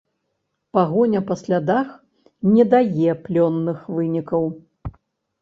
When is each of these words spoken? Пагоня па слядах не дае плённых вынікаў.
Пагоня 0.77 1.21
па 1.27 1.35
слядах 1.41 1.91
не 2.55 2.67
дае 2.73 3.11
плённых 3.29 3.79
вынікаў. 3.99 4.43